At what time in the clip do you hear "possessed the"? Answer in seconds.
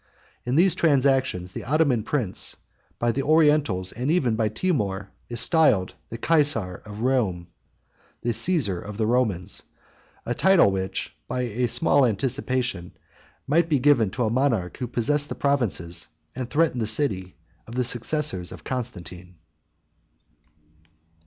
14.87-15.35